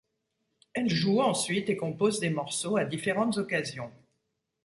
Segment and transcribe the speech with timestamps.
[0.73, 3.91] Elle joue ensuite et compose des morceaux à différentes occasions.